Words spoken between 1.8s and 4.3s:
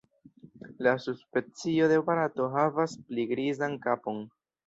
de Barato havas pli grizan kapon.